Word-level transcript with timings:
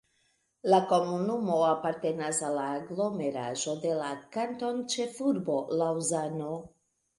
La 0.73 0.77
komunumo 0.91 1.57
apartenas 1.65 2.39
al 2.47 2.57
la 2.61 2.63
aglomeraĵo 2.79 3.77
de 3.85 3.93
la 4.01 4.09
kantonĉefurbo 4.39 5.63
Laŭzano. 5.85 6.53